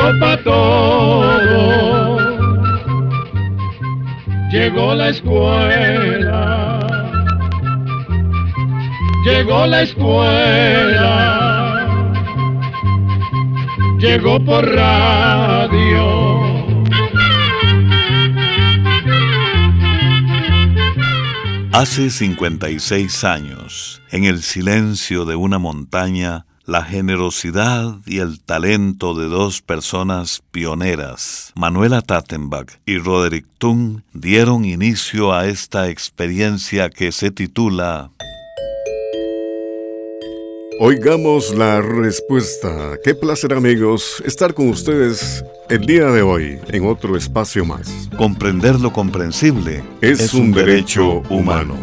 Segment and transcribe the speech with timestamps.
[0.00, 2.18] Llegó para todo.
[4.50, 6.80] Llegó la escuela.
[9.24, 11.06] Llegó la escuela.
[13.98, 16.30] Llegó por radio.
[21.72, 29.26] Hace 56 años, en el silencio de una montaña, la generosidad y el talento de
[29.26, 37.30] dos personas pioneras, Manuela Tattenbach y Roderick Tung, dieron inicio a esta experiencia que se
[37.30, 38.10] titula
[40.82, 42.96] Oigamos la respuesta.
[43.04, 48.08] Qué placer amigos estar con ustedes el día de hoy en otro espacio más.
[48.16, 51.76] Comprender lo comprensible es, un, derecho, humano.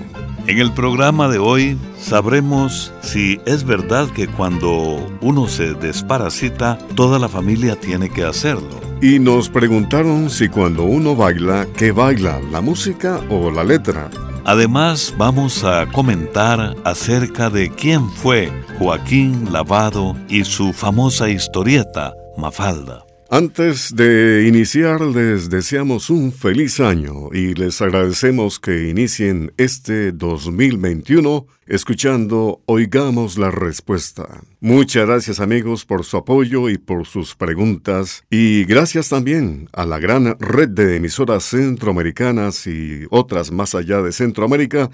[0.47, 7.19] En el programa de hoy sabremos si es verdad que cuando uno se desparasita, toda
[7.19, 8.79] la familia tiene que hacerlo.
[9.01, 12.39] Y nos preguntaron si cuando uno baila, ¿qué baila?
[12.49, 14.09] ¿La música o la letra?
[14.45, 23.06] Además, vamos a comentar acerca de quién fue Joaquín Lavado y su famosa historieta, Mafalda.
[23.29, 31.45] Antes de iniciar, les deseamos un feliz año y les agradecemos que inicien este 2021
[31.65, 34.43] escuchando Oigamos la Respuesta.
[34.61, 39.99] Muchas gracias amigos por su apoyo y por sus preguntas y gracias también a la
[39.99, 44.89] gran red de emisoras centroamericanas y otras más allá de Centroamérica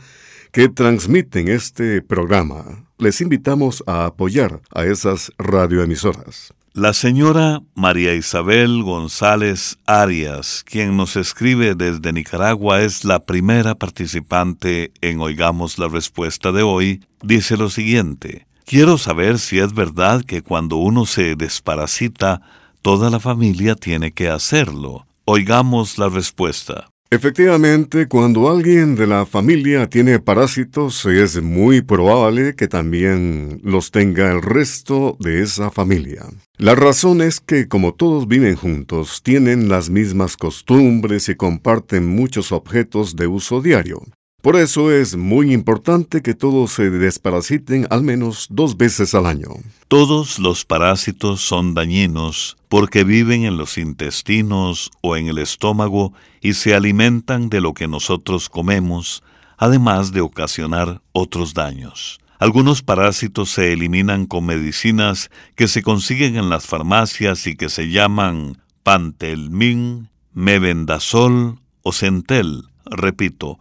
[0.51, 2.83] que transmiten este programa.
[2.97, 6.51] Les invitamos a apoyar a esas radioemisoras.
[6.75, 14.91] La señora María Isabel González Arias, quien nos escribe desde Nicaragua, es la primera participante
[15.01, 18.47] en Oigamos la Respuesta de hoy, dice lo siguiente.
[18.65, 22.41] Quiero saber si es verdad que cuando uno se desparasita,
[22.81, 25.05] toda la familia tiene que hacerlo.
[25.25, 26.89] Oigamos la respuesta.
[27.13, 34.31] Efectivamente, cuando alguien de la familia tiene parásitos, es muy probable que también los tenga
[34.31, 36.25] el resto de esa familia.
[36.57, 42.51] La razón es que como todos viven juntos, tienen las mismas costumbres y comparten muchos
[42.51, 44.01] objetos de uso diario.
[44.43, 49.47] Por eso es muy importante que todos se desparasiten al menos dos veces al año.
[49.87, 56.11] Todos los parásitos son dañinos porque viven en los intestinos o en el estómago
[56.41, 59.23] y se alimentan de lo que nosotros comemos,
[59.57, 62.19] además de ocasionar otros daños.
[62.37, 67.91] Algunos parásitos se eliminan con medicinas que se consiguen en las farmacias y que se
[67.91, 72.65] llaman pantelmin, mebendazol o centel.
[72.85, 73.57] Repito,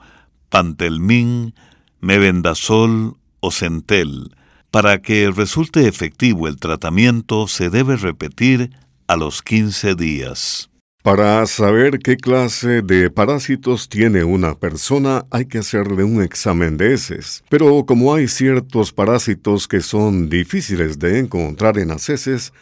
[0.52, 1.54] pantelmin,
[2.00, 4.36] mebendazol o centel.
[4.70, 8.70] Para que resulte efectivo el tratamiento se debe repetir
[9.06, 10.68] a los 15 días.
[11.02, 16.94] Para saber qué clase de parásitos tiene una persona hay que hacerle un examen de
[16.94, 17.42] heces.
[17.48, 22.52] Pero como hay ciertos parásitos que son difíciles de encontrar en las heces,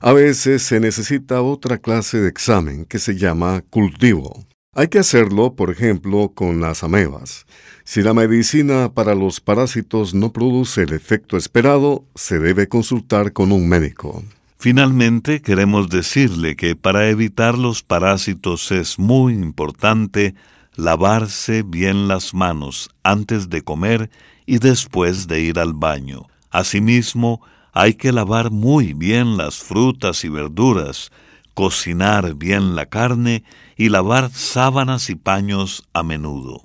[0.00, 4.46] a veces se necesita otra clase de examen que se llama cultivo.
[4.72, 7.44] Hay que hacerlo, por ejemplo, con las amebas.
[7.82, 13.50] Si la medicina para los parásitos no produce el efecto esperado, se debe consultar con
[13.50, 14.22] un médico.
[14.60, 20.36] Finalmente, queremos decirle que para evitar los parásitos es muy importante
[20.76, 24.08] lavarse bien las manos antes de comer
[24.46, 26.28] y después de ir al baño.
[26.48, 27.40] Asimismo,
[27.72, 31.10] hay que lavar muy bien las frutas y verduras,
[31.54, 33.44] cocinar bien la carne
[33.76, 36.64] y lavar sábanas y paños a menudo.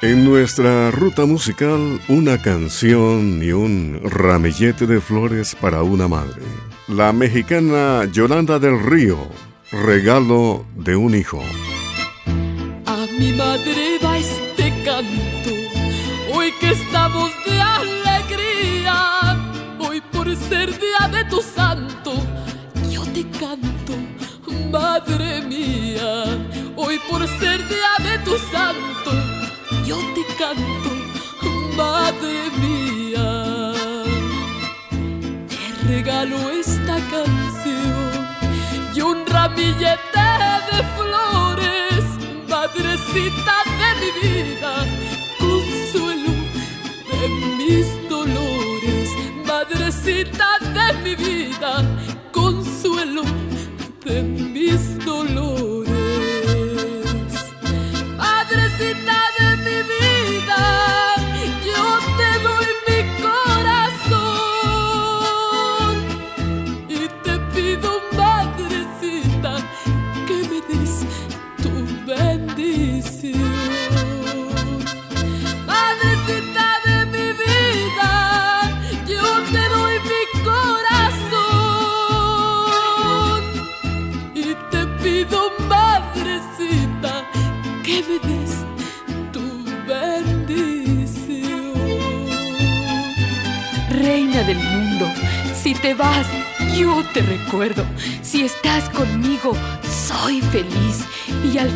[0.00, 6.40] En nuestra ruta musical, una canción y un ramillete de flores para una madre.
[6.86, 9.18] La mexicana Yolanda del Río,
[9.72, 11.42] regalo de un hijo.
[12.86, 15.50] A mi madre va este canto,
[16.32, 19.36] hoy que estamos de alegría,
[19.80, 21.67] hoy por ser día de tu santo
[26.74, 29.12] Hoy por ser día de tu santo,
[29.86, 30.90] yo te canto,
[31.76, 33.72] madre mía.
[35.48, 38.26] Te regalo esta canción
[38.92, 40.28] y un ramillete
[40.68, 42.04] de flores,
[42.48, 44.84] madrecita de mi vida,
[45.38, 46.32] consuelo
[47.08, 49.10] de mis dolores,
[49.46, 51.84] madrecita de mi vida,
[52.32, 53.22] consuelo
[54.08, 55.88] de mis dolores.
[58.78, 58.94] Si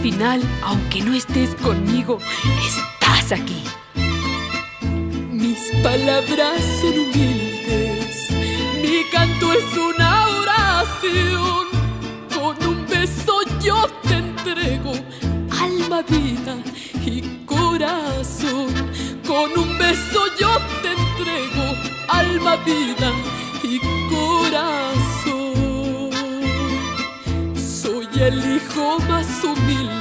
[0.02, 2.18] final, aunque no estés conmigo,
[2.66, 3.62] estás aquí.
[5.30, 8.30] Mis palabras son humildes.
[8.82, 11.68] Mi canto es una oración.
[12.34, 14.92] Con un beso yo te entrego
[15.60, 16.56] alma, vida
[17.06, 18.74] y corazón.
[19.24, 20.52] Con un beso yo
[20.82, 21.64] te entrego
[22.08, 23.01] alma, vida
[28.72, 29.92] hijo más humilde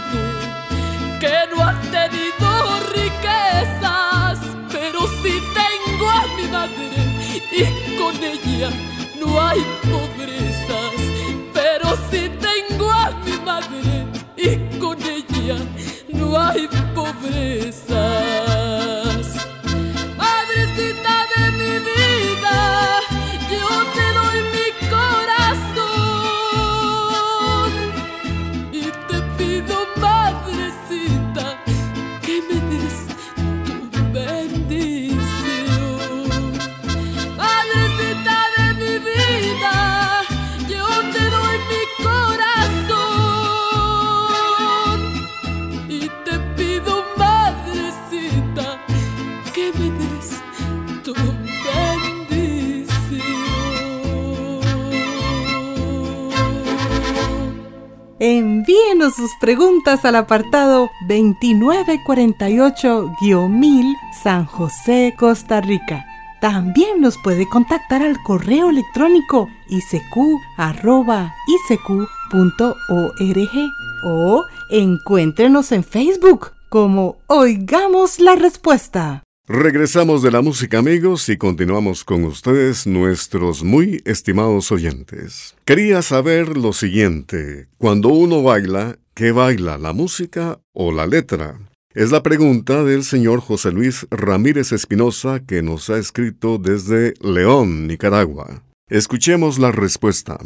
[1.19, 4.39] que no ha tenido riquezas,
[4.71, 6.89] pero sí tengo a mi madre
[7.51, 8.69] y con ella
[9.19, 10.93] no hay pobrezas.
[11.53, 14.07] Pero sí tengo a mi madre
[14.37, 15.57] y con ella
[16.09, 18.30] no hay pobrezas.
[59.21, 66.07] Sus preguntas al apartado 2948-1000 San José, Costa Rica.
[66.41, 70.25] También nos puede contactar al correo electrónico isq.org
[74.03, 79.21] o encuéntrenos en Facebook como Oigamos la Respuesta.
[79.47, 85.55] Regresamos de la música amigos y continuamos con ustedes nuestros muy estimados oyentes.
[85.65, 91.59] Quería saber lo siguiente, cuando uno baila, ¿qué baila, la música o la letra?
[91.93, 97.87] Es la pregunta del señor José Luis Ramírez Espinosa que nos ha escrito desde León,
[97.87, 98.63] Nicaragua.
[98.87, 100.37] Escuchemos la respuesta.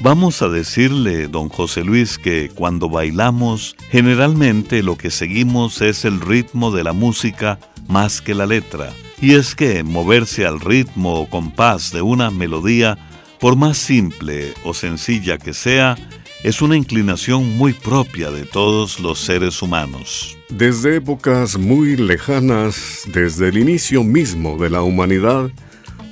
[0.00, 6.20] Vamos a decirle, don José Luis, que cuando bailamos, generalmente lo que seguimos es el
[6.20, 8.92] ritmo de la música más que la letra.
[9.20, 12.98] Y es que moverse al ritmo o compás de una melodía,
[13.38, 15.96] por más simple o sencilla que sea,
[16.42, 20.36] es una inclinación muy propia de todos los seres humanos.
[20.48, 25.50] Desde épocas muy lejanas, desde el inicio mismo de la humanidad,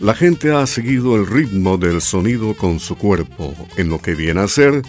[0.00, 4.40] la gente ha seguido el ritmo del sonido con su cuerpo, en lo que viene
[4.40, 4.82] a ser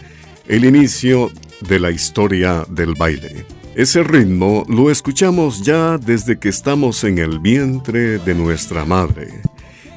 [0.48, 1.32] el inicio
[1.68, 3.46] de la historia del baile.
[3.76, 9.42] Ese ritmo lo escuchamos ya desde que estamos en el vientre de nuestra madre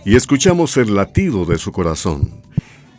[0.05, 2.44] y escuchamos el latido de su corazón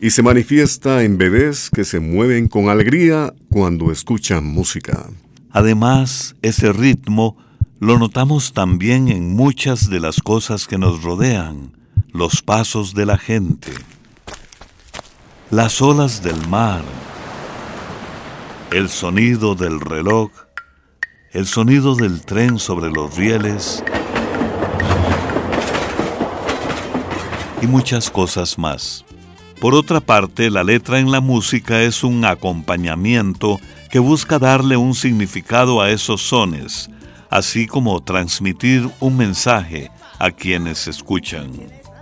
[0.05, 5.09] y se manifiesta en bebés que se mueven con alegría cuando escuchan música.
[5.49, 7.37] Además, ese ritmo
[7.79, 11.71] lo notamos también en muchas de las cosas que nos rodean,
[12.11, 13.71] los pasos de la gente,
[15.49, 16.83] las olas del mar,
[18.69, 20.29] el sonido del reloj,
[21.31, 23.83] el sonido del tren sobre los rieles
[27.59, 29.03] y muchas cosas más.
[29.65, 34.93] Por otra parte, la letra en la música es un acompañamiento que busca darle un
[34.93, 36.87] significado a esos sones,
[37.31, 41.51] así como transmitir un mensaje a quienes escuchan.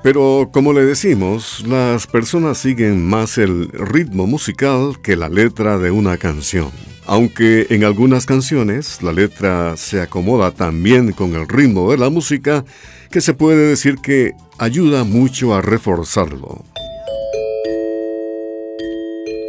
[0.03, 5.89] Pero como le decimos, las personas siguen más el ritmo musical que la letra de
[5.89, 6.69] una canción.
[7.05, 12.65] Aunque en algunas canciones la letra se acomoda también con el ritmo de la música,
[13.09, 16.65] que se puede decir que ayuda mucho a reforzarlo.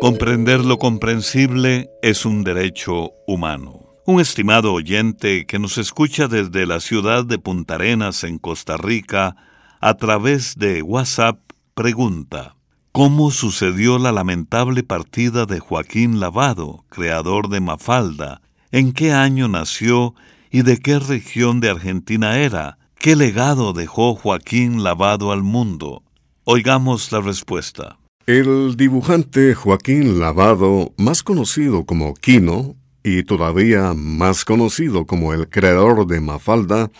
[0.05, 3.95] Comprender lo comprensible es un derecho humano.
[4.05, 9.35] Un estimado oyente que nos escucha desde la ciudad de Punta Arenas, en Costa Rica,
[9.81, 11.39] a través de WhatsApp,
[11.73, 12.55] pregunta,
[12.93, 18.43] ¿cómo sucedió la lamentable partida de Joaquín Lavado, creador de Mafalda?
[18.73, 20.15] ¿En qué año nació
[20.51, 22.77] y de qué región de Argentina era?
[22.97, 26.03] ¿Qué legado dejó Joaquín Lavado al mundo?
[26.45, 27.97] Oigamos la respuesta.
[28.27, 36.07] El dibujante Joaquín Lavado, más conocido como Quino, y todavía más conocido como el creador
[36.07, 36.91] de Mafalda,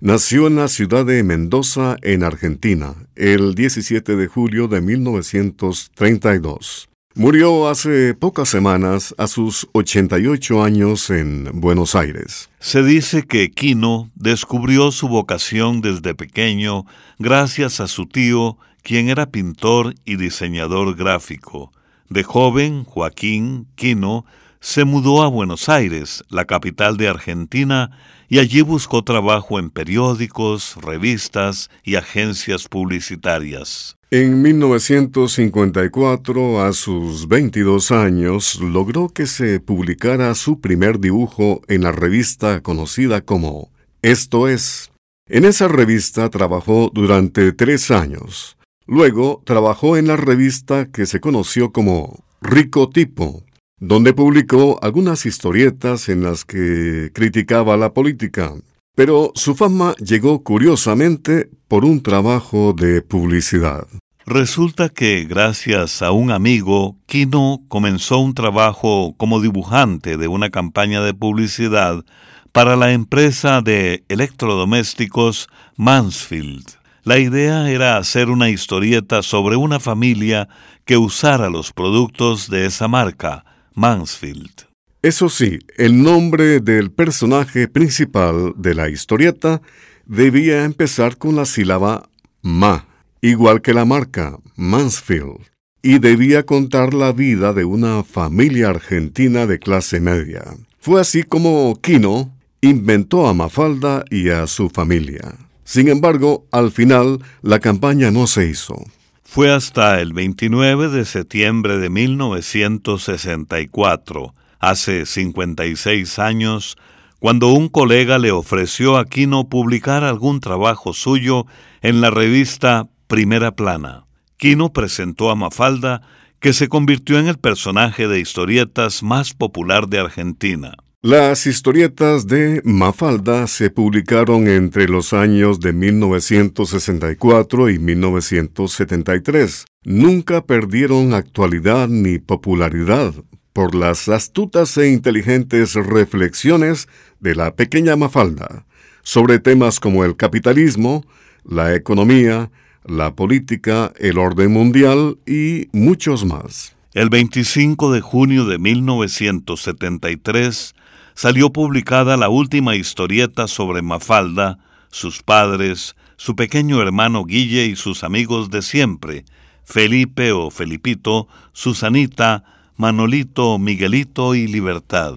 [0.00, 6.88] nació en la ciudad de Mendoza, en Argentina, el 17 de julio de 1932.
[7.14, 12.50] Murió hace pocas semanas a sus 88 años en Buenos Aires.
[12.58, 16.84] Se dice que Quino descubrió su vocación desde pequeño
[17.20, 21.72] gracias a su tío, quien era pintor y diseñador gráfico.
[22.08, 24.24] De joven, Joaquín Quino
[24.60, 27.90] se mudó a Buenos Aires, la capital de Argentina,
[28.28, 33.96] y allí buscó trabajo en periódicos, revistas y agencias publicitarias.
[34.10, 41.92] En 1954, a sus 22 años, logró que se publicara su primer dibujo en la
[41.92, 43.70] revista conocida como
[44.02, 44.90] Esto es.
[45.26, 48.58] En esa revista trabajó durante tres años.
[48.86, 53.44] Luego trabajó en la revista que se conoció como Rico Tipo,
[53.78, 58.54] donde publicó algunas historietas en las que criticaba la política.
[58.94, 63.86] Pero su fama llegó curiosamente por un trabajo de publicidad.
[64.26, 71.02] Resulta que gracias a un amigo, Kino comenzó un trabajo como dibujante de una campaña
[71.02, 72.04] de publicidad
[72.52, 76.83] para la empresa de electrodomésticos Mansfield.
[77.04, 80.48] La idea era hacer una historieta sobre una familia
[80.86, 83.44] que usara los productos de esa marca,
[83.74, 84.62] Mansfield.
[85.02, 89.60] Eso sí, el nombre del personaje principal de la historieta
[90.06, 92.08] debía empezar con la sílaba
[92.40, 92.86] ma,
[93.20, 95.40] igual que la marca Mansfield,
[95.82, 100.42] y debía contar la vida de una familia argentina de clase media.
[100.80, 102.32] Fue así como Kino
[102.62, 105.43] inventó a Mafalda y a su familia.
[105.64, 108.76] Sin embargo, al final la campaña no se hizo.
[109.22, 116.76] Fue hasta el 29 de septiembre de 1964, hace 56 años,
[117.18, 121.46] cuando un colega le ofreció a Quino publicar algún trabajo suyo
[121.80, 124.04] en la revista Primera Plana.
[124.36, 126.02] Quino presentó a Mafalda,
[126.38, 130.74] que se convirtió en el personaje de historietas más popular de Argentina.
[131.06, 139.66] Las historietas de Mafalda se publicaron entre los años de 1964 y 1973.
[139.84, 143.12] Nunca perdieron actualidad ni popularidad
[143.52, 146.88] por las astutas e inteligentes reflexiones
[147.20, 148.64] de la pequeña Mafalda
[149.02, 151.04] sobre temas como el capitalismo,
[151.44, 152.50] la economía,
[152.82, 156.74] la política, el orden mundial y muchos más.
[156.94, 160.74] El 25 de junio de 1973,
[161.14, 164.58] salió publicada la última historieta sobre Mafalda,
[164.90, 169.24] sus padres, su pequeño hermano Guille y sus amigos de siempre,
[169.64, 172.44] Felipe o Felipito, Susanita,
[172.76, 175.16] Manolito, Miguelito y Libertad.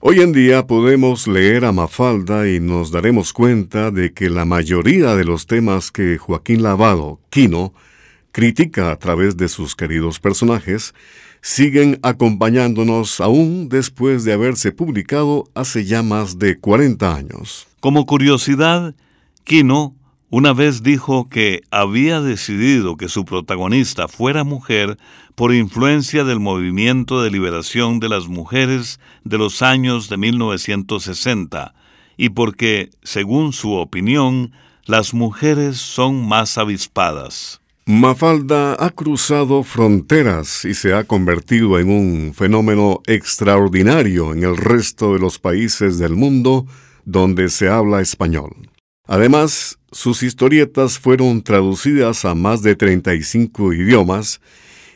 [0.00, 5.16] Hoy en día podemos leer a Mafalda y nos daremos cuenta de que la mayoría
[5.16, 7.72] de los temas que Joaquín Lavado, Quino,
[8.30, 10.94] critica a través de sus queridos personajes,
[11.46, 17.68] siguen acompañándonos aún después de haberse publicado hace ya más de 40 años.
[17.78, 18.96] Como curiosidad,
[19.44, 19.94] Kino
[20.28, 24.98] una vez dijo que había decidido que su protagonista fuera mujer
[25.36, 31.74] por influencia del movimiento de liberación de las mujeres de los años de 1960
[32.16, 34.50] y porque, según su opinión,
[34.84, 37.60] las mujeres son más avispadas.
[37.88, 45.12] Mafalda ha cruzado fronteras y se ha convertido en un fenómeno extraordinario en el resto
[45.12, 46.66] de los países del mundo
[47.04, 48.50] donde se habla español.
[49.06, 54.40] Además, sus historietas fueron traducidas a más de 35 idiomas,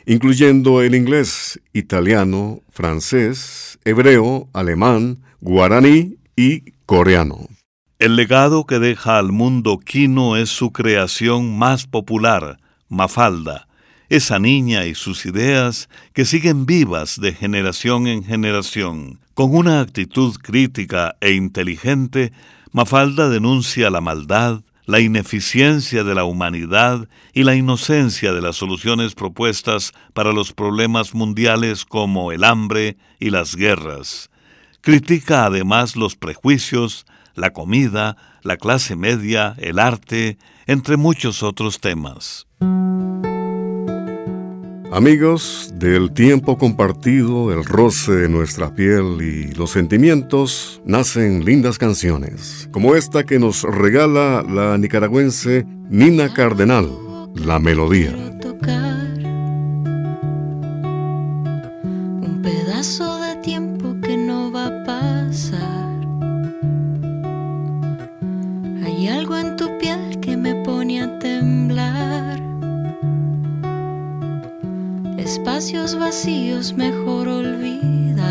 [0.05, 7.47] incluyendo el inglés, italiano, francés, hebreo, alemán, guaraní y coreano.
[7.99, 12.57] El legado que deja al mundo Kino es su creación más popular,
[12.91, 13.69] Mafalda,
[14.09, 19.21] esa niña y sus ideas que siguen vivas de generación en generación.
[19.33, 22.33] Con una actitud crítica e inteligente,
[22.73, 29.15] Mafalda denuncia la maldad, la ineficiencia de la humanidad y la inocencia de las soluciones
[29.15, 34.29] propuestas para los problemas mundiales como el hambre y las guerras.
[34.81, 37.05] Critica además los prejuicios,
[37.35, 42.47] la comida, la clase media, el arte, entre muchos otros temas.
[44.93, 52.67] Amigos, del tiempo compartido, el roce de nuestra piel y los sentimientos, nacen lindas canciones,
[52.71, 56.89] como esta que nos regala la nicaragüense Nina Cardenal,
[57.35, 58.13] La Melodía.
[75.73, 78.25] Vacíos mejor olvidar.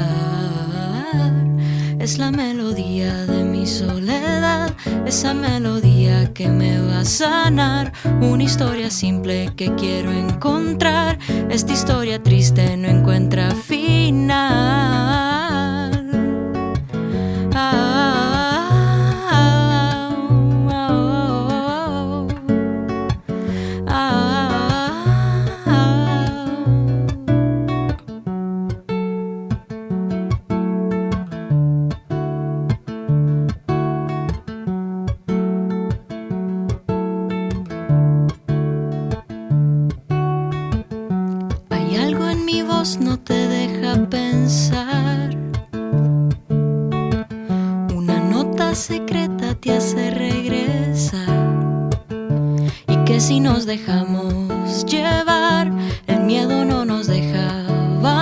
[1.99, 4.75] Es la melodía de mi soledad,
[5.07, 7.93] esa melodía que me va a sanar.
[8.21, 11.19] Una historia simple que quiero encontrar,
[11.49, 15.00] esta historia triste no encuentra final.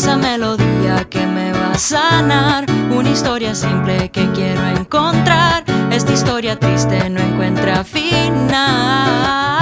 [0.00, 6.58] esa melodía que me va a sanar, una historia simple que quiero encontrar, esta historia
[6.58, 9.59] triste no encuentra final.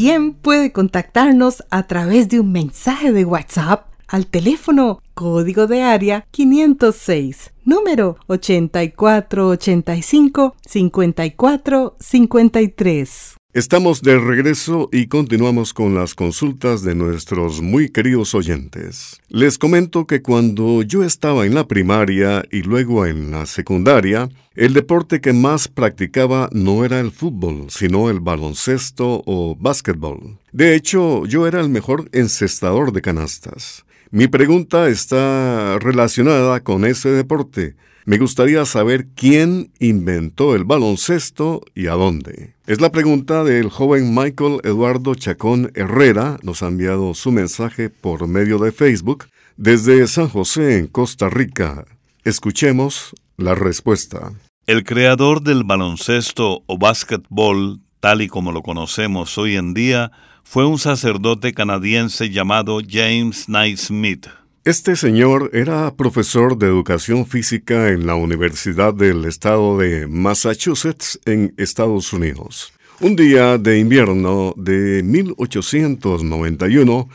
[0.00, 6.24] También puede contactarnos a través de un mensaje de WhatsApp al teléfono código de área
[6.30, 13.39] 506, número 8485 5453.
[13.52, 19.20] Estamos de regreso y continuamos con las consultas de nuestros muy queridos oyentes.
[19.28, 24.72] Les comento que cuando yo estaba en la primaria y luego en la secundaria, el
[24.72, 30.38] deporte que más practicaba no era el fútbol, sino el baloncesto o básquetbol.
[30.52, 33.84] De hecho, yo era el mejor encestador de canastas.
[34.12, 37.74] Mi pregunta está relacionada con ese deporte.
[38.04, 42.54] Me gustaría saber quién inventó el baloncesto y a dónde.
[42.70, 46.38] Es la pregunta del joven Michael Eduardo Chacón Herrera.
[46.44, 51.84] Nos ha enviado su mensaje por medio de Facebook desde San José, en Costa Rica.
[52.22, 54.34] Escuchemos la respuesta.
[54.68, 60.12] El creador del baloncesto o básquetbol, tal y como lo conocemos hoy en día,
[60.44, 64.28] fue un sacerdote canadiense llamado James Naismith.
[64.66, 71.54] Este señor era profesor de educación física en la Universidad del Estado de Massachusetts en
[71.56, 72.74] Estados Unidos.
[73.00, 77.08] Un día de invierno de 1891,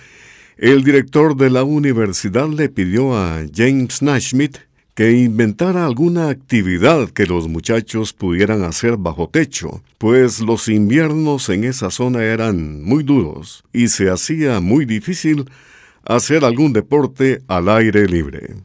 [0.57, 4.57] el director de la universidad le pidió a James Naismith
[4.95, 11.65] que inventara alguna actividad que los muchachos pudieran hacer bajo techo, pues los inviernos en
[11.65, 15.45] esa zona eran muy duros y se hacía muy difícil
[16.05, 18.55] hacer algún deporte al aire libre.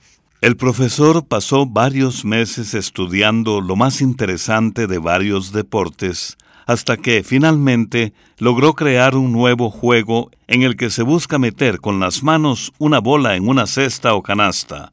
[0.40, 8.12] El profesor pasó varios meses estudiando lo más interesante de varios deportes, hasta que finalmente
[8.38, 13.00] logró crear un nuevo juego en el que se busca meter con las manos una
[13.00, 14.92] bola en una cesta o canasta.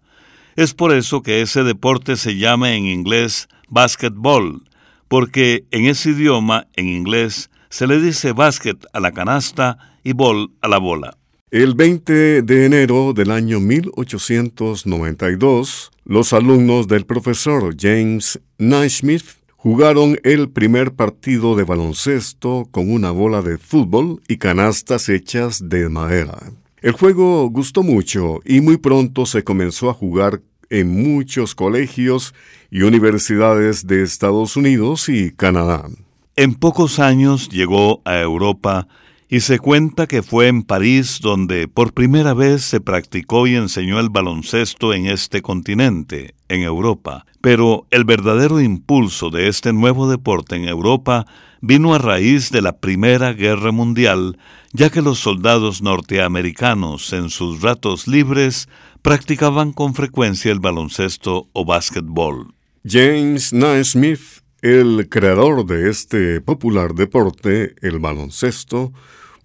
[0.56, 4.64] Es por eso que ese deporte se llama en inglés basketball,
[5.08, 10.52] porque en ese idioma, en inglés, se le dice basket a la canasta y ball
[10.62, 11.16] a la bola.
[11.50, 19.24] El 20 de enero del año 1892, los alumnos del profesor James Naismith
[19.56, 25.88] jugaron el primer partido de baloncesto con una bola de fútbol y canastas hechas de
[25.88, 26.38] madera.
[26.82, 32.36] El juego gustó mucho y muy pronto se comenzó a jugar en muchos colegios
[32.70, 35.88] y universidades de Estados Unidos y Canadá.
[36.36, 38.90] En pocos años llegó a Europa
[39.30, 44.00] y se cuenta que fue en París donde por primera vez se practicó y enseñó
[44.00, 47.26] el baloncesto en este continente, en Europa.
[47.42, 51.26] Pero el verdadero impulso de este nuevo deporte en Europa
[51.62, 54.38] vino a raíz de la Primera Guerra Mundial,
[54.74, 58.70] ya que los soldados norteamericanos en sus ratos libres
[59.02, 62.54] practicaban con frecuencia el baloncesto o básquetbol.
[62.86, 68.94] James Naismith, el creador de este popular deporte, el baloncesto,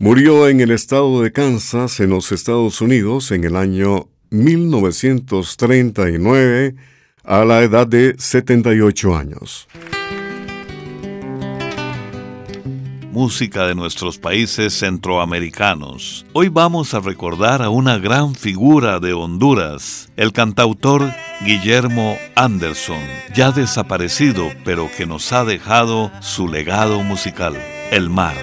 [0.02, 6.74] Murió en el estado de Kansas, en los Estados Unidos, en el año 1939,
[7.22, 9.68] a la edad de 78 años.
[13.12, 16.24] Música de nuestros países centroamericanos.
[16.32, 23.02] Hoy vamos a recordar a una gran figura de Honduras, el cantautor Guillermo Anderson,
[23.34, 27.54] ya desaparecido, pero que nos ha dejado su legado musical,
[27.90, 28.34] El Mar.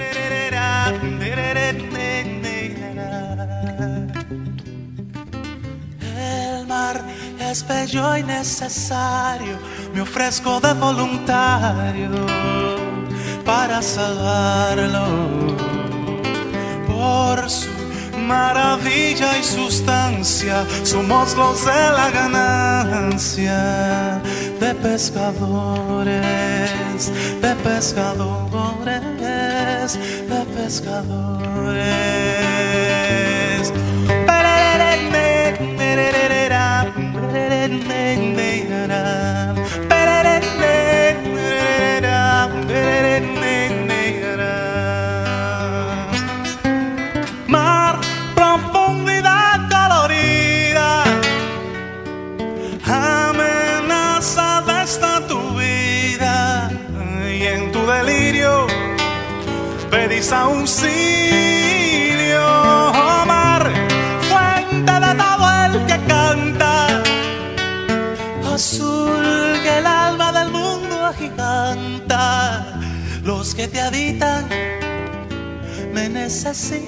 [7.39, 9.57] es bello y necesario,
[9.95, 12.88] me ofrezco de voluntario
[13.49, 15.07] para salvarlo
[16.85, 17.67] por su
[18.27, 20.63] maravilla y sustancia.
[20.83, 23.61] Somos los de la ganancia
[24.59, 26.21] de pescadores,
[27.41, 29.09] de pescadores,
[30.31, 31.98] de pescadores.
[76.29, 76.83] Necesitan.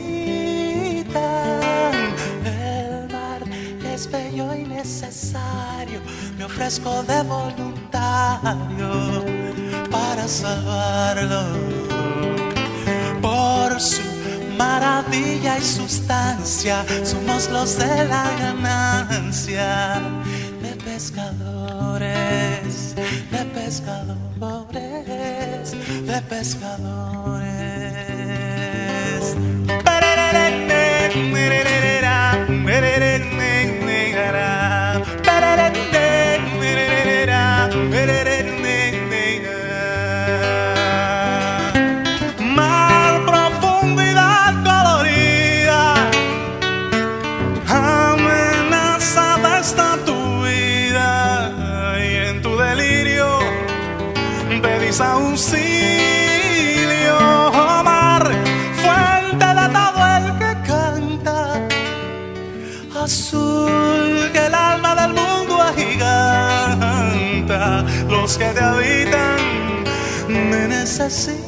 [2.45, 3.41] El mar
[3.83, 5.99] es bello y necesario.
[6.37, 8.91] Me ofrezco de voluntario
[9.89, 11.41] para salvarlo.
[13.19, 14.03] Por su
[14.57, 19.99] maravilla y sustancia, somos los de la ganancia
[20.61, 22.13] de pescadores,
[22.95, 24.31] de pescadores
[26.05, 27.20] de pescadores.
[31.13, 31.80] Mm-hmm.
[68.11, 69.83] Que te habitan
[70.27, 71.39] me necesitan.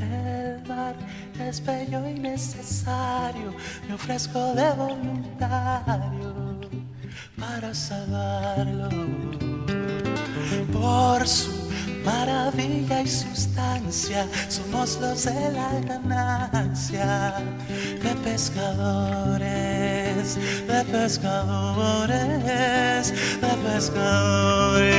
[0.00, 0.94] El mar
[1.38, 3.54] es bello y necesario,
[3.86, 6.58] me ofrezco de voluntario
[7.38, 8.88] para salvarlo.
[10.72, 11.52] Por su
[12.04, 17.34] maravilla y sustancia, somos los de la ganancia,
[18.02, 19.63] de pescadores,
[20.24, 22.16] de pescadores,
[23.12, 24.94] de pescadores.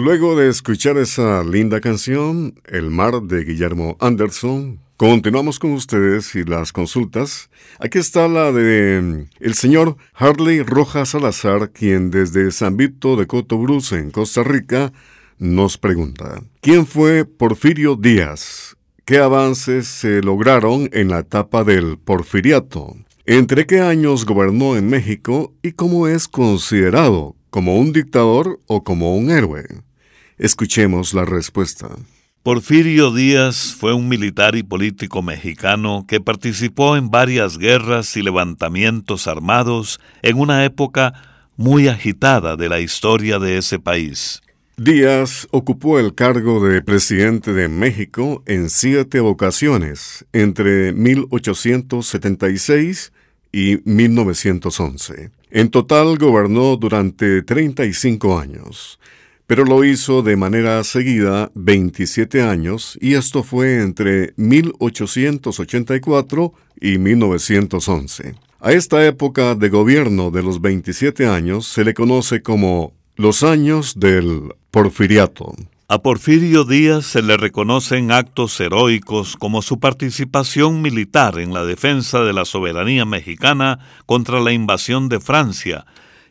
[0.00, 6.44] Luego de escuchar esa linda canción, El mar de Guillermo Anderson, continuamos con ustedes y
[6.44, 7.50] las consultas.
[7.80, 13.26] Aquí está la de mm, el señor Harley Rojas Salazar, quien desde San Vito de
[13.26, 14.92] Cotobruz, en Costa Rica,
[15.36, 18.76] nos pregunta, ¿quién fue Porfirio Díaz?
[19.04, 22.94] ¿Qué avances se lograron en la etapa del porfiriato?
[23.26, 27.34] ¿Entre qué años gobernó en México y cómo es considerado?
[27.50, 29.66] ¿Como un dictador o como un héroe?
[30.38, 31.88] Escuchemos la respuesta.
[32.44, 39.26] Porfirio Díaz fue un militar y político mexicano que participó en varias guerras y levantamientos
[39.26, 41.12] armados en una época
[41.56, 44.40] muy agitada de la historia de ese país.
[44.76, 53.12] Díaz ocupó el cargo de presidente de México en siete ocasiones entre 1876
[53.50, 55.32] y 1911.
[55.50, 59.00] En total gobernó durante 35 años
[59.48, 68.34] pero lo hizo de manera seguida 27 años y esto fue entre 1884 y 1911.
[68.60, 73.98] A esta época de gobierno de los 27 años se le conoce como los años
[73.98, 75.54] del porfiriato.
[75.88, 82.20] A Porfirio Díaz se le reconocen actos heroicos como su participación militar en la defensa
[82.20, 85.86] de la soberanía mexicana contra la invasión de Francia,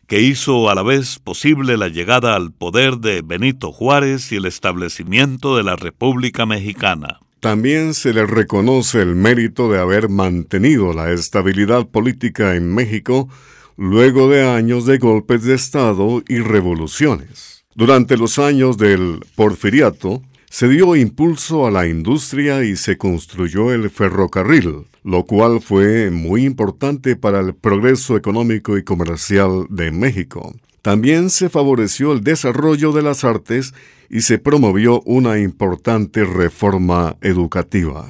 [0.08, 4.46] que hizo a la vez posible la llegada al poder de Benito Juárez y el
[4.46, 7.20] establecimiento de la República Mexicana.
[7.40, 13.28] También se le reconoce el mérito de haber mantenido la estabilidad política en México
[13.76, 17.64] luego de años de golpes de Estado y revoluciones.
[17.74, 23.90] Durante los años del porfiriato, se dio impulso a la industria y se construyó el
[23.90, 30.54] ferrocarril, lo cual fue muy importante para el progreso económico y comercial de México.
[30.82, 33.72] También se favoreció el desarrollo de las artes
[34.10, 38.06] y se promovió una importante reforma educativa.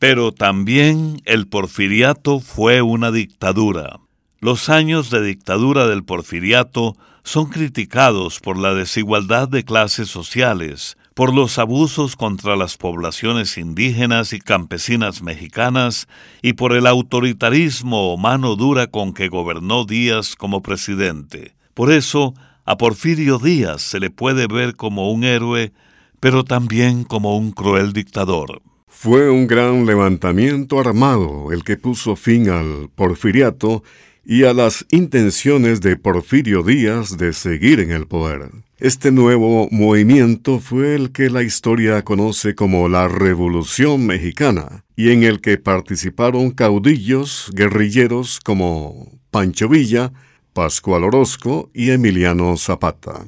[0.00, 4.00] Pero también el porfiriato fue una dictadura.
[4.40, 11.32] Los años de dictadura del porfiriato son criticados por la desigualdad de clases sociales, por
[11.32, 16.08] los abusos contra las poblaciones indígenas y campesinas mexicanas
[16.42, 21.54] y por el autoritarismo o mano dura con que gobernó Díaz como presidente.
[21.72, 25.72] Por eso, a Porfirio Díaz se le puede ver como un héroe,
[26.18, 28.60] pero también como un cruel dictador.
[28.88, 33.82] Fue un gran levantamiento armado el que puso fin al porfiriato
[34.26, 38.50] y a las intenciones de Porfirio Díaz de seguir en el poder.
[38.78, 45.22] Este nuevo movimiento fue el que la historia conoce como la Revolución Mexicana y en
[45.22, 50.12] el que participaron caudillos guerrilleros como Pancho Villa,
[50.52, 53.26] Pascual Orozco y Emiliano Zapata.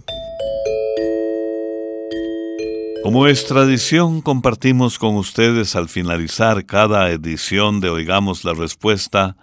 [3.03, 9.37] Como es tradición, compartimos con ustedes al finalizar cada edición de Oigamos la Respuesta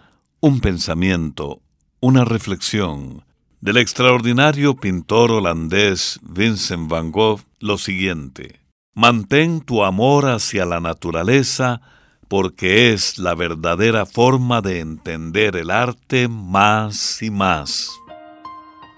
[0.44, 1.62] un pensamiento,
[2.02, 3.24] una reflexión
[3.62, 8.60] del extraordinario pintor holandés Vincent van Gogh lo siguiente.
[8.94, 11.80] Mantén tu amor hacia la naturaleza
[12.28, 17.90] porque es la verdadera forma de entender el arte más y más.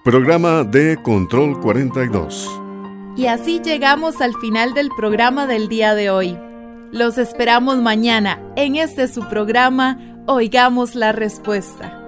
[0.03, 2.49] Programa de Control 42.
[3.17, 6.39] Y así llegamos al final del programa del día de hoy.
[6.91, 12.01] Los esperamos mañana en este su programa Oigamos la Respuesta.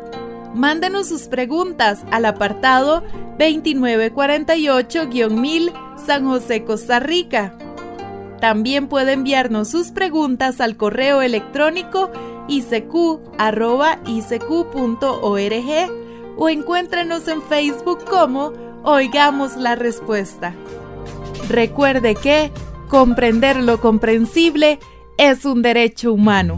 [0.55, 3.03] Mándenos sus preguntas al apartado
[3.37, 5.71] 2948-1000
[6.03, 7.55] San José, Costa Rica.
[8.41, 12.09] También puede enviarnos sus preguntas al correo electrónico
[12.47, 13.21] icq.org
[16.37, 18.51] o encuéntrenos en Facebook como
[18.83, 20.55] Oigamos la Respuesta.
[21.49, 22.51] Recuerde que
[22.89, 24.79] comprender lo comprensible
[25.17, 26.57] es un derecho humano.